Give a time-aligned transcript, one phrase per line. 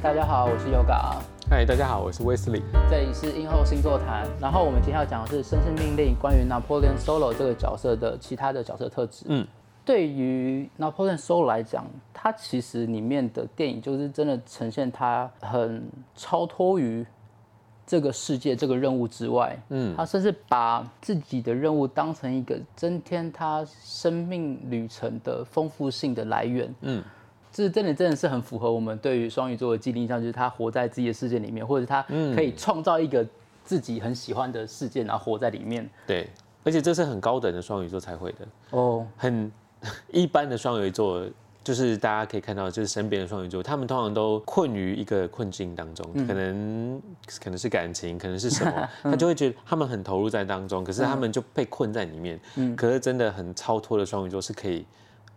[0.00, 1.16] 嗨，大家好，我是 Yoga，
[1.50, 2.62] 嗨，大家好，我是 Wesley。
[2.88, 4.28] 这里是映后星座谈。
[4.40, 9.26] 然后我们今天要讲的是《生生命令》关于 Napoleon Solo 这个角色的其他的角色特质。
[9.28, 9.44] 嗯，
[9.84, 11.84] 对于 Napoleon Solo 来讲，
[12.14, 17.04] 他其实里面的电影就是真的呈现他很超脱于
[17.84, 19.58] 这个世界这个任务之外。
[19.70, 26.72] 嗯，他甚至把自己的任务当成一个增添他生命旅程的丰富性的来源。
[26.82, 27.02] 嗯。
[27.58, 32.00] 这真的真的是很符合我们对于双鱼座的既定印象，就是他活在自己的世界里面，或者他
[32.32, 33.26] 可以创造一个
[33.64, 35.90] 自己很喜欢的世界，然后活在里面。
[36.06, 36.28] 对，
[36.62, 39.04] 而且这是很高等的双鱼座才会的哦。
[39.16, 39.50] 很
[40.12, 41.26] 一般的双鱼座，
[41.64, 47.02] 就是大家可以看到，就是身边的双鱼座，他们通常都困于一个困境当中，可能
[47.42, 52.38] 可能是感情，可能是什么， 他就会觉得他们很投入在当中，可是他们就被困在里面。
[52.54, 54.86] 嗯，可是真的很超脱的双鱼座是可以。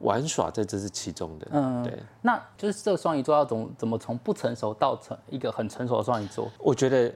[0.01, 6.49] 玩耍在这是其中的，嗯，对，那就是这个双鱼座要怎怎么从不成熟到成一个很成熟的双鱼座？
[6.59, 7.13] 我觉得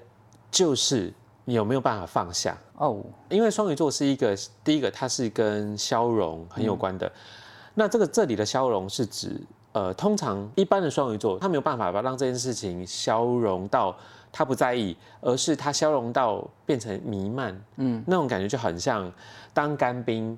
[0.49, 1.11] 就是
[1.43, 7.11] 你有没有办法放下哦，因为双鱼座是一个第一个，它是跟消融很有关的。
[7.73, 9.41] 那这个这里的消融是指，
[9.73, 13.95] 呃，通常一般的双鱼座他没有办法把让这件事情消融到
[14.31, 19.11] 他不在意，而是他消融到变成弥漫，嗯，那种感觉就很像
[19.53, 20.37] 当干冰。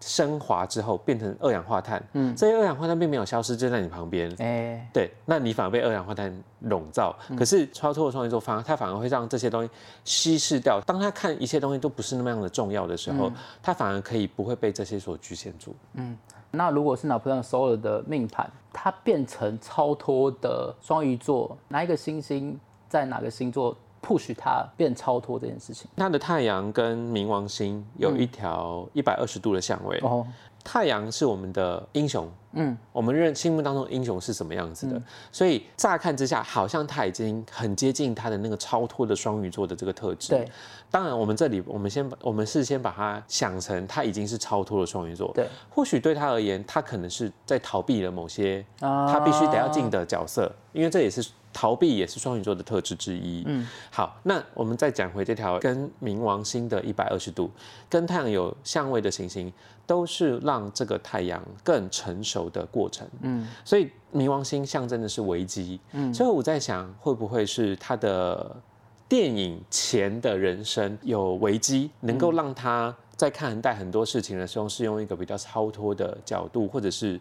[0.00, 7.14] 升华之后变成二氧化碳，嗯，这些二氧化碳并没有消失，就在你旁边，哎，对，那你反而被二氧化碳笼罩。
[7.36, 9.70] 可是超脱的双鱼座反而它反而会让这些东西
[10.04, 10.80] 稀释掉。
[10.86, 13.30] 当他看一切东西都不是那么样的重要的时候，
[13.62, 15.74] 他反而可以不会被这些所局限住。
[15.94, 16.16] 嗯，
[16.52, 23.76] 那如果是拿破仑 Solo 的命盘，它变成超脱的双鱼座，哪一个星星在哪个星座？
[24.00, 25.88] 迫使他变超脱这件事情。
[25.96, 29.98] 他的太阳跟冥王星有一条一百二十度的相位。
[30.02, 30.26] 哦，
[30.64, 32.28] 太阳是我们的英雄。
[32.52, 35.00] 嗯，我们认心目当中英雄是什么样子的？
[35.30, 40.30] 所以乍看之下，好像他已经很接近他的那个超脱的双鱼座的这个特质。
[40.30, 40.50] 对，
[40.90, 45.30] 当然我们这里我们先我们是先把它想成他已经是超脱的双鱼座。
[45.34, 51.30] 对，或许对他而言，他可能是在逃避了某些他必须得要进的角色，因为这也是。
[51.52, 53.42] 逃避也是双鱼座的特质之一。
[53.46, 57.50] 嗯，好，那我们再讲回这条跟冥王星的一百二十度，
[57.88, 59.52] 跟太阳有相位的行星，
[59.86, 63.08] 都是让这个太阳更成熟的过程。
[63.22, 65.80] 嗯，所以冥王星象征的是危机。
[65.92, 68.54] 嗯，所以我在想，会不会是他的
[69.08, 77.20] 电影前的人生有危机，能够让他在看待很多事情的时候，是用一个比较超脱的角度，或者是。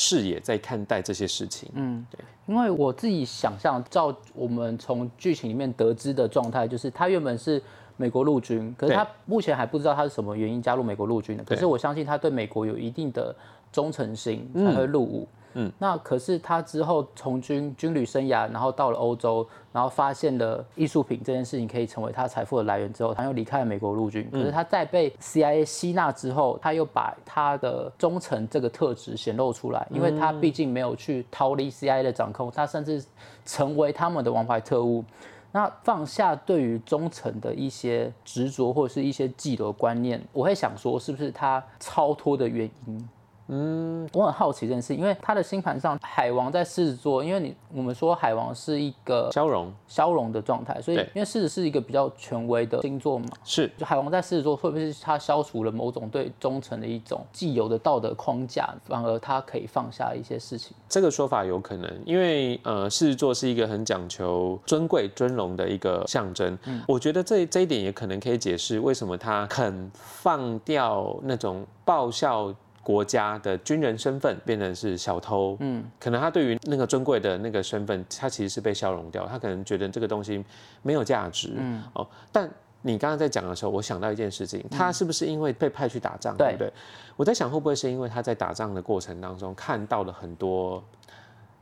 [0.00, 7.60] 视野在看待这些事情，嗯，对，因为我自己想象，照我们从剧情里面得知的状态，就是他原本是
[7.96, 13.34] 美国陆军，可是他目前还不知道他是什么原因加入美国陆军的，可是我相信他对美国有一定的
[13.72, 15.26] 忠诚心才会入伍。
[15.32, 15.37] 嗯，
[15.78, 24.28] 那可是他之后从军军旅生涯，然后到了欧洲，然后发现了艺术品这件事情可以成为他财富的来源之后，他又离开了美国陆军。
[24.30, 33.04] 可是他在被 CIA 吸纳之后，他又把他的忠诚这个特质显露出来，因为他毕竟没有去逃离 CIA 的掌控，他甚至
[33.44, 35.04] 成为他们的王牌特务。
[35.50, 43.08] 那放下对于忠诚的一些执着或者是一些既得观念，我会想说，是不是他超脱的原因？
[43.50, 60.76] 嗯，我很好奇这件事，因为他的星盘上海王在狮子座，因为你我们说海王是一个消融消融的状态，所以因为狮子是一个比较权威的星座嘛，是就海王在狮子座会不会是他消除了某种对忠诚的一种既有的道德框架，反而他可以放下一些事情？
[60.86, 72.54] 这个说法有可能，因为呃狮子座是一个很讲求尊贵尊荣的一个象征，嗯，我觉得这这一点也可能可以解释为什么他肯放掉那种报效。
[72.88, 80.42] 国家的军人身份变成是小偷，嗯，可能他对于那个尊贵的那个身份，他其实是被消融掉，他可能觉得这个东西
[80.80, 82.50] 没有价值，嗯，哦，但
[82.80, 86.72] 你刚刚在讲的时候，我想到一件事情，他是不是因为被派去打仗，对不对？
[87.14, 90.82] 我在想会不会是因为他在打仗的过程当中看到了很多。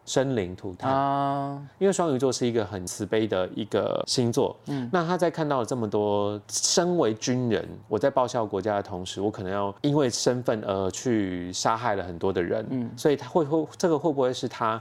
[0.06, 1.60] 生灵涂炭啊！
[1.78, 14.80] 因为双鱼座是一个很慈悲的一个星座，嗯，那他在看到了这么多身为军人，我在报效国家的同时，我可能要因为身份而去杀害了很多的人，嗯，所以他会会这个会不会是他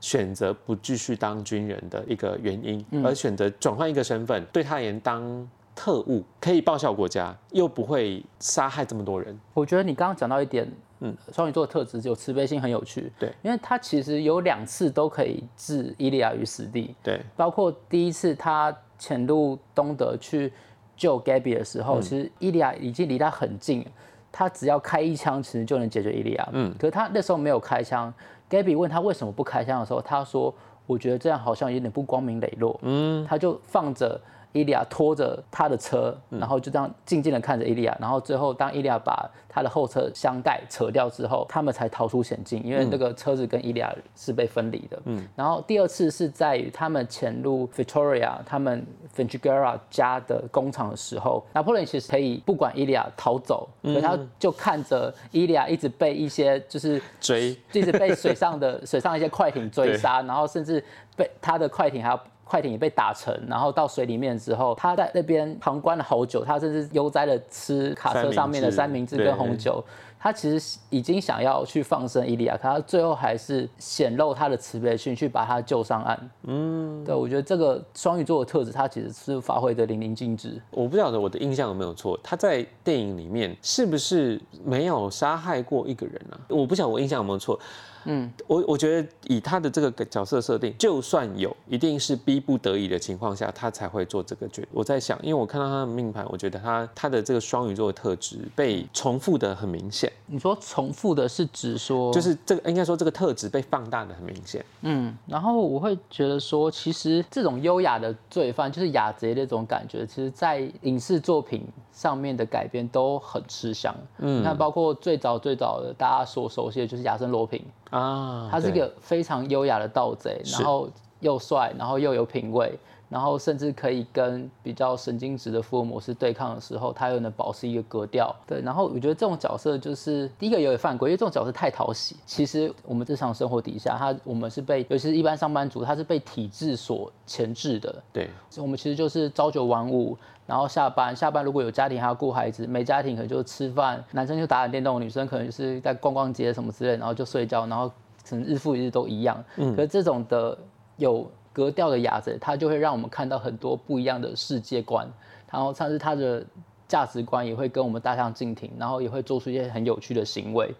[0.00, 9.38] 选择不继续当军人的一个原因，而选择转换一个身份，对他而言当特务可以报效国家，又不会杀害这么多人？
[9.52, 10.66] 我觉得你刚刚讲到一点。
[11.04, 13.12] 嗯，双鱼座的特质有慈悲心，很有趣。
[13.18, 16.94] 对，因为他其实有两次都可以置伊利亚于死地。
[17.02, 20.52] 对，包括第一次他潜入东德去
[20.96, 23.84] 救 Gabby 的时候，其实伊利亚已经离他很近，
[24.30, 26.48] 他只要开一枪，其实就能解决伊利亚。
[26.52, 28.14] 嗯，可是他那时候没有开枪。
[28.48, 30.54] Gabby 问他为什么不开枪的时候，他说
[30.86, 32.78] ：“我觉得这样好像有点不光明磊落。
[32.82, 34.20] 嗯，他就放着。
[34.52, 45.00] 伊利亚拖着他的车，然后就这样静静的看着伊利亚，然后最后当伊利亚把他的后车箱盖扯掉之后，他们才逃出险境，因为那个车子跟伊利亚是被分离的。
[45.04, 48.78] 嗯，然后第二次是在于他们潜入 Victoria 他们
[49.16, 60.84] v i n c i g a r a 家的工厂的时候，拿破仑其实可以不管伊利亚逃走，可他就看着伊利亚一直被一些就是追，一直被水上的 水上一些快艇追杀，然后甚至
[61.16, 62.20] 被他的快艇还要。
[62.52, 69.82] 快艇也被打沉，然后到水里面之后，他在那边旁观了好久，他甚至悠哉的吃卡车上面的三明治跟红酒。
[70.20, 76.30] 他其实已经想要去放生伊利亚，可他最后还是显露他的慈悲心，去把他救上岸。
[76.42, 80.60] 嗯，对，我觉得这个双鱼座的特质，他其实是发挥的淋漓尽致。
[80.72, 86.36] 我不晓得我的印象有没有错，他在电影里面是不是没有杀害过一个人啊？
[86.48, 87.58] 我不晓得我印象有没有错。
[88.04, 94.66] 嗯，我我觉得以他的这个角色设定，就算有，一定是逼不得已的情况下，他才会做这个决。
[94.72, 100.10] 我在想，因为我看到他的命盘，我觉得他他的这个双鱼座的特质被重复的很明显。
[100.26, 104.64] 你说重复的是指说，就是这个应该说这个特质被放大的很明显。
[104.82, 113.94] 嗯，然后我会觉得说，其实这种优雅的罪犯，就是雅贼那种感觉，其实在影视作品上面的改编都很吃香。
[114.18, 117.62] 嗯，那，包括最早最早的大家所熟悉的就是亚森罗平。
[117.90, 120.88] 啊，他是一个非常优雅的盗贼，然后
[121.20, 122.72] 又帅，然后又有品味，
[123.10, 128.34] 然后甚至可以跟比较神经质的福尔摩斯对抗的时候，他又能保持一个格调。
[128.46, 132.16] 对，然后我觉得这种角色就是第一个有点犯规，因为这种角色太讨喜。
[132.24, 138.02] 其实我们日常生活底下，他我们是被，尤其是一般上班族，他是被体制所钳制的。
[138.10, 140.16] 对，我们其实就是朝九晚五。
[140.52, 147.88] 然后下班，下班如果有家庭还要顾孩子，没家庭可能就是吃饭，男生就打打电动，女生可能就是在逛逛街什么之类，然后就睡觉，然后
[148.28, 149.42] 可能日复一日都一样。
[149.56, 149.74] 嗯。
[149.74, 150.58] 可是这种的
[150.98, 155.08] 有格调的雅子，他就会让我们看到很多不一样的世界观，
[155.50, 156.44] 然后像是他的
[156.86, 160.70] 价值观也会跟我们大相径庭，然后也会做出一些很有趣的行为，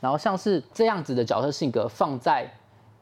[0.00, 2.50] 然后像是这样子的角色性格放在。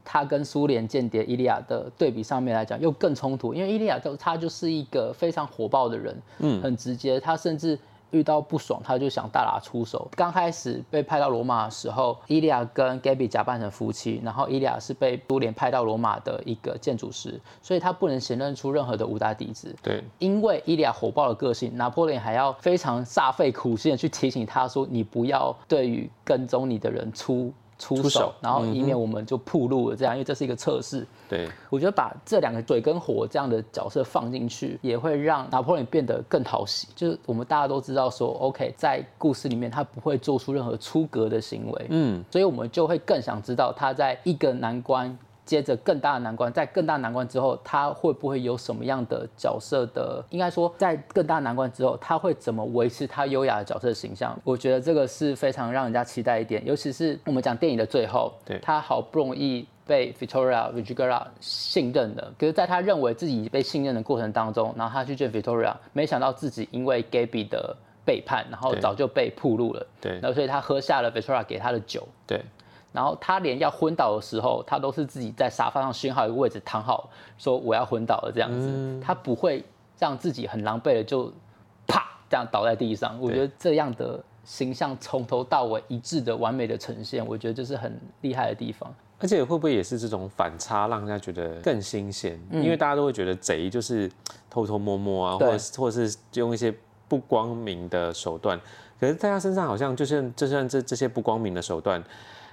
[0.09, 7.77] 他跟苏联间谍伊利亚的对比上面来讲，又更冲突，因为伊利亚就他就是一个非常火爆的人，嗯，很直接，他甚至
[8.13, 10.09] 遇到不爽他就想大打出手。
[10.15, 19.75] 刚开始被派到罗马的时候，伊利亚跟 Gabby 假扮成夫妻，然后伊利亚是被苏联派到罗马的一个建筑师，所以他不能显认出任何的武打底子。
[19.83, 27.53] 对，因为伊利亚火爆的个性，拿破仑还要非常煞费苦心的去提醒他说，你不要对于跟踪你的人出。
[27.79, 31.07] 出手，然后以免我们就暴露了这样，因为这是一个测试。
[31.29, 36.89] 对，我觉得把这两个嘴跟火这样的角色放进去，也会让拿破仑变得更讨喜。
[36.95, 45.17] 就是我们大家都知道说，OK，在故事里面他不会做出任何出格的行为，嗯，所以我们就会更想知道他在一个难关。
[45.47, 50.23] 接着更大的难关，在更大难关之后，他会不会有什么样的角色的？
[50.31, 54.37] 应该说，在更大难关之后，他会怎么维持他优雅的角色形象？
[54.43, 72.45] 我觉得这个是非常让人家期待一点，尤其是我们讲电影的最后，对，他好不容易被 Victoria v i g i g a r a 信任的，可是在他认为自己被信任的过程当中，然后他去见 Victoria，没想到自己因为 Gabby 的背叛，然后早就被铺路了，对，然后所以他喝下了 Victoria 给他的酒，对。
[72.97, 79.63] 然后他连要昏倒的时候，他都是自己在沙发上选好一个位置躺好，说我要昏倒了这样子，他不会
[79.99, 81.31] 让自己很狼狈的就
[81.87, 83.21] 啪这样倒在地上。
[83.21, 88.91] 我觉得这样的形象从头到尾一致的完美的呈现，我觉得这是很厉害的地方。
[89.19, 92.41] 而且会不会也是这种反差，让人家觉得更新鲜？
[92.51, 94.11] 因为大家都会觉得贼就是
[94.49, 96.75] 偷偷摸摸啊，或者或者是用一些
[97.09, 98.59] 不光明的手段，
[98.99, 102.03] 可是在他身上好像就像就像这这些不光明的手段。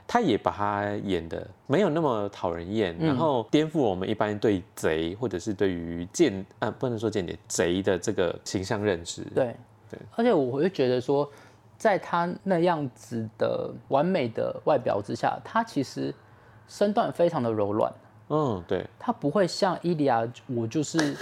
[0.08, 9.24] 他也把他演的没有那么讨人厌，然后颠覆我们一般对贼或者是对于间啊不能说间谍贼的这个形象认知。
[9.34, 9.56] 对
[9.90, 11.30] 对，而且我会觉得说，
[11.78, 16.14] 在他那样子的完美的外表之下，他其实
[16.68, 17.94] 身段非常的柔软。
[18.30, 21.16] 嗯，对，他不会像伊利亚，我就是。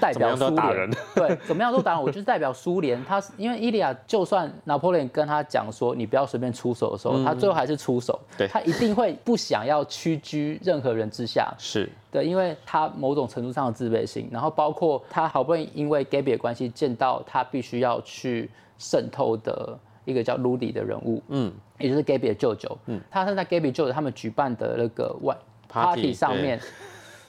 [0.00, 3.02] 代表苏联，对，怎么样都打人，我就是代表苏联。
[3.04, 8.18] 他因为伊利亚，就算拿破仑跟他讲说你不要随便出手的时候，他最后还是出手。
[8.36, 11.52] 对，他一定会不想要屈居任何人之下。
[11.58, 25.36] 是对，因为他某种程度上的自卑心，然后包括他好不容易因为 Gabby 的关系见到他必须要去渗透的一个叫 Rudy 的人物，嗯，也就是 Gabby 的舅舅，嗯，他是在 Gabby 舅舅他们举办的那个外
[25.68, 26.60] party 上面，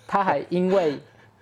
[0.08, 1.00] 他还因为。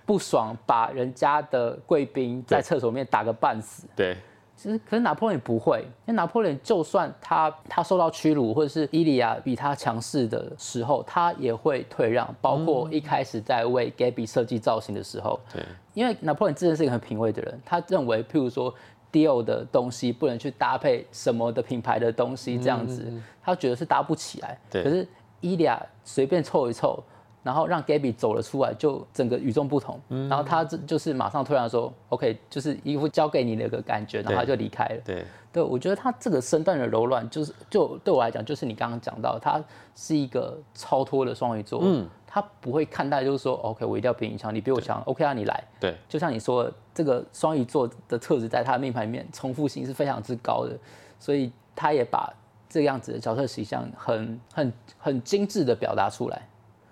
[0.08, 3.86] 不爽，把人家的贵宾在厕所面打个半死。
[3.94, 4.16] 对，
[4.56, 12.34] 其实，可是拿破仑不会，因为拿破仑就算他他受到屈辱，或者是伊利亚比他强势的时候，他也会退让。
[12.40, 15.62] 包括一开始在为 Gabby 设计造型的时候，对，
[15.94, 18.74] 因为拿破仑真的是一个很品味的人，他认为，譬如说
[19.12, 23.12] Dior 的东西不能去搭配什么的品牌的东西，这样子，
[23.44, 24.58] 他觉得是搭不起来。
[24.72, 25.06] 对，可是
[25.42, 27.04] 伊利亚随便凑一凑。
[27.44, 30.00] 然后让 Gabby 走了出来，就整个与众不同。
[30.30, 35.02] 然后他这就是马上突然说：“OK，就是一副交给你的一个感觉。”然后他就离开了。
[35.06, 39.64] 对，对我觉得他这个身段的柔软，就是就对我来讲，就是你刚刚讲到，他
[39.96, 41.80] 是一个超脱的双鱼座。
[41.84, 45.02] 嗯，他不会看待就是说：“OK，我一定要比你强，你比我强。
[45.06, 45.64] ”OK 啊，你来。
[45.80, 50.78] 对，就像你说，这个双鱼座的特质在他的命盘里面重复性是非常之高的，
[51.18, 52.30] 所以他也把
[52.68, 56.42] 这个样子的角色形象很很很精致的表达出来。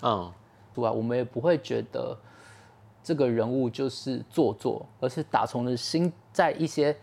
[0.01, 0.31] 嗯。
[0.73, 2.17] 对我们也不会觉得
[3.01, 6.93] 这个人物就是做作，而是打从的心，在一些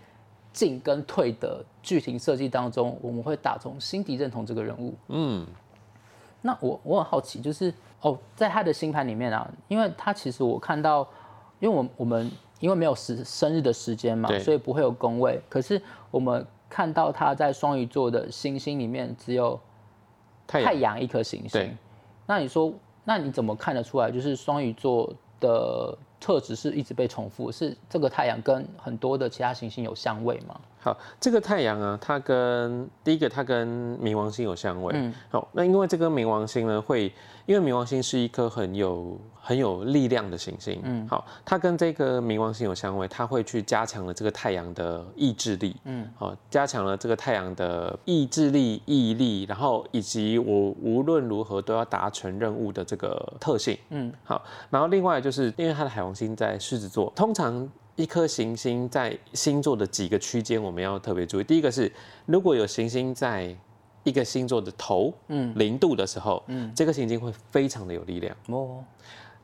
[0.53, 4.93] 进跟退的剧情设计当中，我们会打从心底认同这个人物。
[5.09, 5.47] 嗯，
[6.43, 7.73] 那我我很好奇，就是
[8.03, 11.09] 哦，在他的星盘里面啊，因为他其实我看到，
[11.59, 12.31] 因为我我们
[12.61, 15.41] 因为没有时生日的时间嘛，所以不会有宫位。
[15.49, 15.81] 可是
[16.11, 19.59] 我们看到他在双鱼座的星星里面只有
[20.47, 21.75] 太阳一颗行星。
[22.33, 22.73] 那你说？
[23.05, 24.11] 那你怎么看得出来？
[24.11, 30.61] 就是双鱼座的特质是一直被重复，是这个太阳跟很多的其他行星有相位吗？
[30.81, 34.93] 好，这个太阳啊，它跟第一个它跟冥王星有相位。
[34.97, 37.13] 嗯，好，那因为这个冥王星呢，会
[37.47, 40.81] 因为冥王星是一颗很有很有力量的行星。
[40.83, 45.77] 嗯，好，它跟这个冥王星有相位，它会去加强了这个太阳的意志力。
[45.85, 53.79] 嗯，好，加强了这个太阳的意志力、毅力，然后以及我无论如何都要达成任务的这个特性。
[53.91, 57.69] 嗯，好，然后另外就是因为它的海王星在狮子座，通常。
[57.95, 61.45] 一颗行星在星座的几个区间，我们要特别注意。
[61.45, 61.93] 第一个是，
[62.25, 63.55] 如果有行星在
[64.03, 68.35] 一个星座的头，嗯，零度的时候，嗯，这个行星会非常的有力量。
[68.47, 68.83] 哦，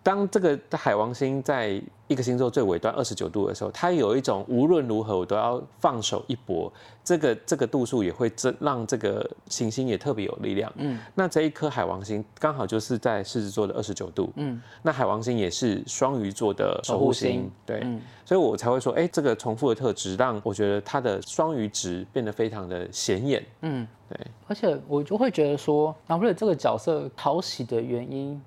[0.08, 6.72] 当这个海王星在一个星座最尾端二十九度的时候，它有一种无论如何我都要放手一搏。
[7.04, 10.72] 这个这个度数也会这让这个行星也特别有力量。
[10.76, 14.30] 嗯，那这一颗海王星刚好就是在狮子座的二十九度。
[14.36, 17.50] 嗯，那海王星也是双鱼座的守护星。
[17.66, 17.86] 对，
[18.24, 23.44] 所以我才会说，哎，这个重复的特质让我觉得它的双鱼值变得非常的显眼。
[23.60, 24.18] 嗯，对。
[24.46, 28.40] 而且我就会觉得说，拿破仑这个角色讨喜的原因。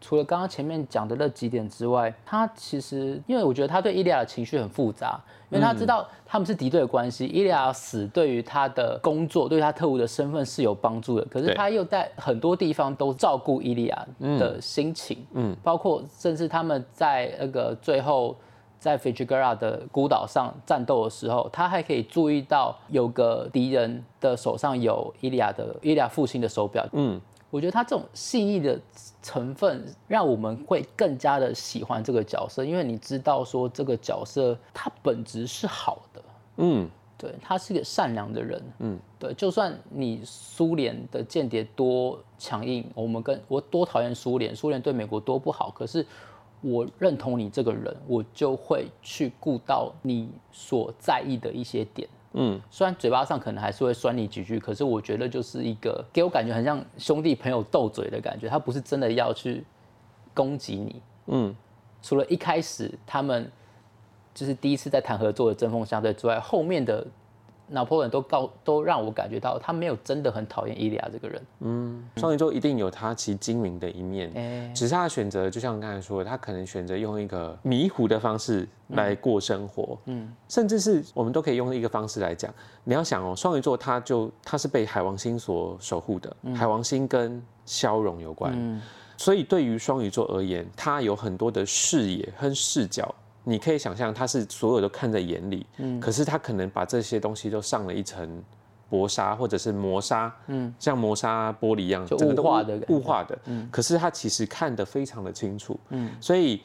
[0.00, 5.18] 除了刚刚前面讲的那几点之外，他其实因为我觉得他对伊利亚的情绪很复杂，
[5.50, 11.24] 因为他知道他们是敌对的关系，伊利亚死对于他的工作，对他特务的身份是有帮助的。
[11.26, 18.36] 可是他又在很多地方都照顾伊利亚的心情，嗯，包括甚至他们在那个最后
[18.78, 27.20] 在 g a r a 的孤岛上战斗的时候，他还可以注意到有个敌人的手上有伊利亚的伊利亚父亲的手表，嗯。
[27.50, 28.78] 我觉得他这种细腻的
[29.22, 36.22] 成分，让我们会更加的喜欢这个角色，因为你知道说这个角色他本质是好的，
[36.56, 46.04] 嗯，对他是个善良的人，嗯，对，就算你苏联的间谍多强硬，我们跟我多讨厌苏联，苏联对美国多不好，可是
[46.60, 52.08] 我认同你这个人，我就会去顾到你所在意的一些点。
[52.36, 59.64] 嗯，虽然嘴巴上可能还是会酸你几句，可是我觉得就是一个给我感觉很像兄弟朋友斗嘴的感觉，他不是真的要去
[60.32, 61.02] 攻击你。
[61.26, 61.56] 嗯，
[62.02, 63.50] 除了一开始他们
[64.32, 67.06] 就是第一次在谈合作的针锋相对之外，后面的。
[67.68, 71.42] 拿破仑都告都让我感觉到他没有真的很讨厌伊利亚这个人。
[71.60, 79.98] 嗯，双鱼座一定有他其精明的一面，只是他的选择，就像刚才说，他可能选择用一个迷糊的方式来过生活。
[80.04, 82.52] 嗯，甚至是我们都可以用一个方式来讲，
[82.84, 88.80] 你要想哦，双鱼座他就他是被海王星所守护的，海王星跟消融有关，
[89.16, 93.12] 所以对于双鱼座而言，他有很多的视野和视角。
[93.48, 98.42] 你可以想象，他是所有都看在眼里，嗯，可是他可能把这些东西都上了一层
[98.90, 106.60] 薄纱或者是磨砂，嗯，像磨砂玻璃一样，就雾化的，雾化的，嗯，可是他其实看得非常的清楚，嗯，所以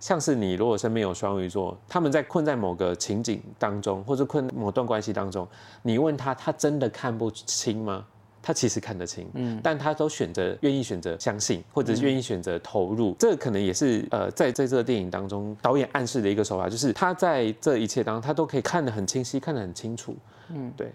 [0.00, 5.46] 像是你如果身边有双鱼座，他们在困在某个情景当中，或者困某段关系当中，
[5.82, 8.06] 你问他，他真的看不清吗？
[8.48, 20.16] 他其实看得清，嗯，但他都选择愿意选择相信，或者是愿意选择投入，这可能也是呃，在在这个电影当中，导演暗示的一个手法，就是他在这一切当中，他都可以看得很清晰，看得很清楚，
[20.48, 20.90] 嗯，对。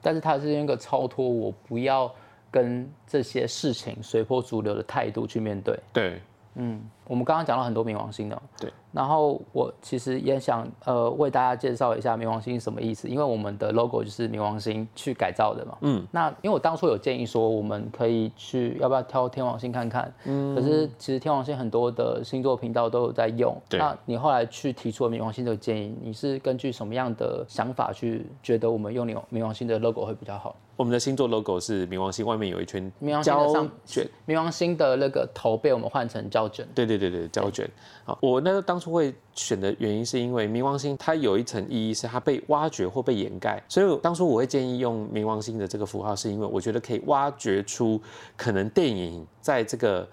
[0.00, 2.10] 但是他是一个超脱，我不要
[2.50, 6.22] 跟这些事情随波逐流的态度去面对，对，
[6.54, 15.76] 嗯，我们刚刚讲了很多冥王星的，对，然后我其实也想呃为大家介绍一下冥王星是什么意思，因为我们的 logo 就是冥王星去改造的嘛。
[15.82, 23.54] 嗯，那因为我当初有建议说我们可以去要不要挑天王星看看，嗯，可是其实天王星很多的星座频道都有在用。
[23.68, 30.56] 对，那你后来去提出了冥王星这个建议，你是根据什么样的想法去觉得我们用冥冥王星的 logo 会比较好？
[30.76, 34.08] 我们的星座 logo 是冥王星，外面有一圈冥王星的胶卷。
[34.26, 36.66] 冥王星的那个头被我们换成胶卷。
[36.74, 37.68] 对对对对，胶卷。
[38.04, 48.00] 好，我那个当初会选的原因是因为冥王星它有一层意义是它被挖掘或被掩盖，所以当初我会建议用冥王星的这个符号，是因为我觉得可以挖掘出
[48.36, 50.08] 可能电影在这个。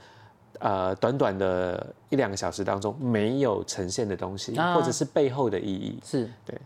[0.59, 6.57] 呃，短短的一两个小时当中没有呈现的东西，啊或者是背后的意义，是对，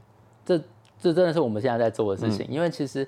[0.45, 0.57] 这
[1.01, 3.07] 这真的是我们现在在做的事情，因为其实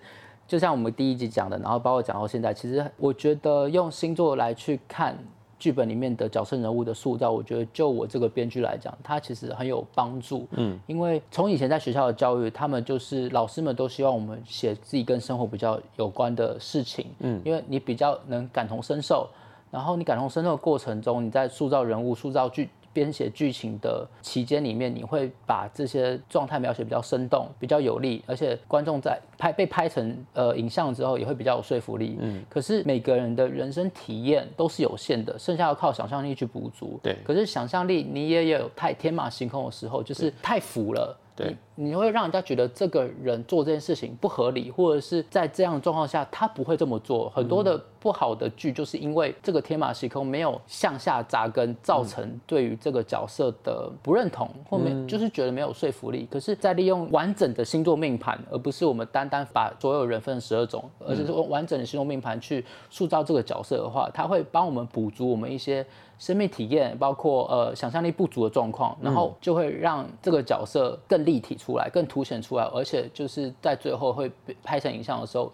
[0.49, 5.15] 就像我们第一集讲的，然后包括讲到现在，其实我觉得用星座来去看
[5.59, 10.47] 剧本里面的角色人物的塑造，我觉得就我这个编剧来讲，它其实很有帮助。
[10.53, 17.05] 嗯，因为从以前在学校的教育，他们就是老师们都希望我们写自己跟生活比较有关的事情。
[17.19, 19.27] 嗯，因为你比较能感同身受，
[19.69, 22.67] 然后你感同身受的过程中，你在塑造人物、塑造剧。
[22.93, 32.17] 编写剧情的期间里面，你会把这些状态描写比较生动、比较有力，而且观众在拍被拍成呃影像之后也会比较有说服力。
[32.19, 36.99] 嗯，可是每个人的人生体验都是有限的，剩下要靠想象力去补足。
[37.03, 41.17] 对可是想象力你也有太天马行空的时候，就是太浮了。
[41.35, 47.29] 对你，会让人家觉得这个人做这件事情不合理，或者是在这样的状况下他不会这么做。
[47.29, 56.27] 很多的不好的剧就是因为这个天马行空没有向下扎根，造成对于这个角色的不认同，或没就是觉得没有说服力。
[56.29, 65.85] 可是，在利用完整的星座命盘，而不是我们单单把所有人分成十二种，而是说完整的星座命盘去塑造这个角色的话，它会帮我们补足我们一些
[66.17, 74.31] 生命体验，包括呃想象力不足的状况，然后就会让这个角色更立体出出来，更凸显出来，而且就是在最后会
[74.63, 75.51] 拍成影像的时候，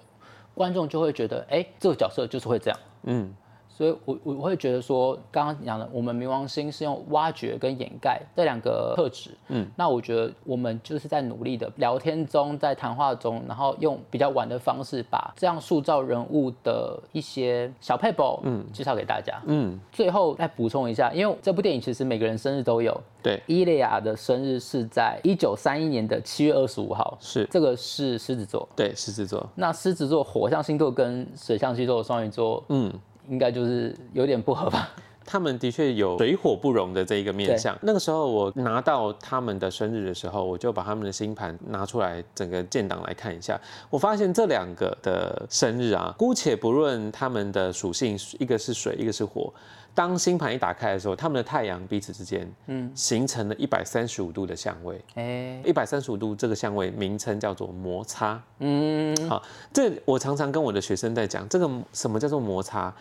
[0.53, 2.79] 观众就会觉得，哎、这个角色就是会这样。
[3.03, 3.35] 嗯，
[3.75, 27.45] 所以我我我会觉得说，刚刚讲的，我们冥王星是用挖掘跟掩盖这两个特质，嗯，那我觉得我们就是在努力的聊天中，在谈话中，然后用比较晚的方式，把这样塑造人物的一些小配宝，嗯，介绍给大家，嗯，最后再补充一下，因为这部电影其实每个人生日都有，对，伊利亚的生日是在一九三一年的七月二十五号，是。
[27.51, 32.91] 这个是狮子座，对，狮子座，那狮子座火象星座跟水象星座的双鱼座，嗯，
[33.29, 34.89] 应该就是有点不合吧？
[35.27, 37.75] 他们的确有水火不容的这一个面相。
[37.81, 43.59] 那个时候我拿到他们的生日的时候，我就把他们的星盘拿出来，整个建档来看一下。
[43.89, 49.51] 我发现这两个的生日啊，姑且不论他们的属性，一个是水，一个是火。
[49.95, 55.01] 当星盘一打开的时候，他们的太阳彼此之间，嗯，形成了一百三十五度的相位。
[55.15, 58.39] 哎、一百三十五度这个相位名称叫做摩擦。
[58.59, 62.93] 嗯，好，这我常常跟我的学生在讲，这个什么叫做摩擦？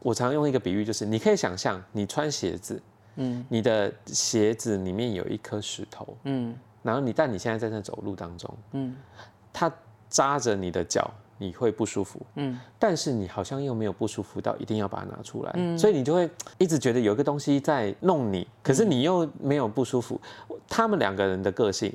[0.00, 2.82] 我常用一个比喻，就是你可以想象，你穿鞋子，
[3.14, 6.52] 嗯，你的鞋子里面有一颗石头，嗯
[6.82, 8.96] 然后你但你现在在那走路当中，嗯
[9.52, 9.72] 它
[10.08, 11.08] 扎着你的脚，
[11.42, 20.20] 你会不舒服，嗯，但是你好像又没有不舒服到一定要把它拿出来，所以你就会一直觉得有一个东西在弄你，可是你又没有不舒服。
[20.68, 21.92] 他们两个人的个性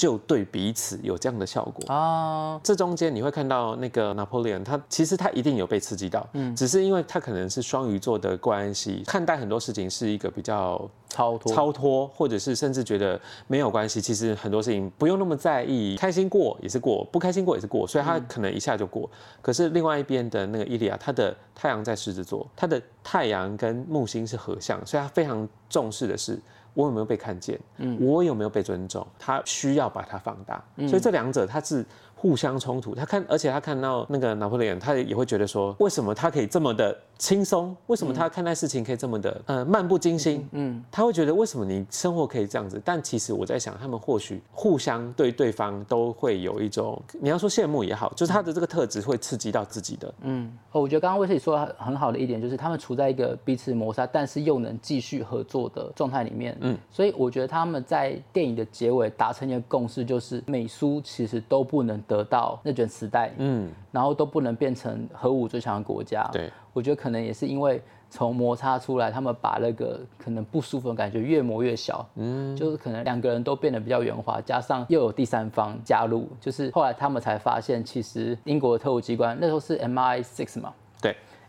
[0.00, 1.94] 就对彼此有这样的效果。
[1.94, 19.06] 啊，这中间你会看到那个拿破仑，他其实他一定有被刺激到，嗯，只是因为他可能是双鱼座的关系，看待很多事情是一个比较超脱，超脱，或者是甚至觉得没有关系，其实很多事情不用那么在意，开心过也是过，不开心过也是过，所以他可能一下就过。
[19.42, 26.40] 可是另外一边的那个伊利亚，他的太阳在狮子座，他的太阳跟木星是合相，所以他非常重视的是。
[26.74, 27.58] 我有没有被看见？
[27.78, 29.06] 嗯，我有没有被尊重？
[29.18, 31.84] 他需要把它放大，所以这两者它是
[32.20, 32.94] 互相冲突。
[32.94, 37.74] 他看，而且他看到那个拿破仑，他也会觉得说，为什么他可以这么的轻松？
[37.86, 40.46] 为什么他看待事情可以这么的呃漫不经心？
[40.52, 42.78] 嗯，他会觉得为什么你生活可以这样子？
[42.84, 50.14] 但其实我在想，他们或许互相对对方都会有一种，你要说羡慕也好，就是他的这个特质会刺激到自己的。
[50.20, 56.54] 嗯，哦，我觉得刚刚威斯里说的很好的一点就是，他们处在一个彼此摩擦，但是又能继续合作的状态里面。
[56.60, 66.28] 嗯，所以我觉得他们在电影的结尾达成一个共识，就是美苏其实都不能得到那卷磁带，嗯，然后都不能变成核武最强的国家。
[66.32, 80.74] 对，我觉得可能也是因为从摩擦出来，他们把那个可能不舒服的感觉越磨越小，嗯，就是可能两个人都变得比较圆滑，加上又有第三方加入，就是后来他们才发现，其实英国的特务机关那时候是 MI6 嘛。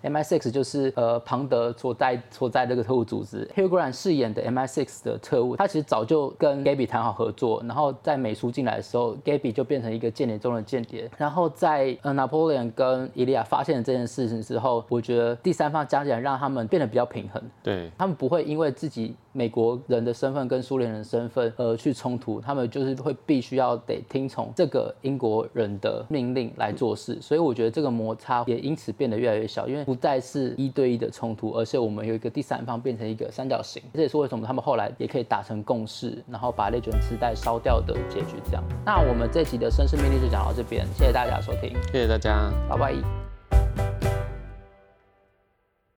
[0.01, 19.15] 对 MI6 就是呃庞德所在所在这个特务组织，Hugh Grant 饰演的 MI6 的特务，他其实早就跟 Gabby 谈好合作，然后在美苏进来的时候，Gabby 就变成一个间谍中的间谍，然后在呃 Napoleon 跟伊利亚发现了这件事情之后，我觉得第三方加起来让他们变得比较平衡，对他们不会因为自己。
[19.33, 38.63] 美国人的身份跟苏联人的身份呃去冲突，他们就是会必须要得听从这个英国人的命令来做事，所以我觉得这个摩擦也因此变得越来越小，因为不再是一对一的冲突，而是我们有一个第三方变成一个三角形，这也是为什么他们后来也可以达成共识，然后把内卷磁带烧掉的结局这样。
[38.85, 43.30] 那我们这集的绅士命令就讲到这边，谢谢大家收听，谢谢大家，拜拜。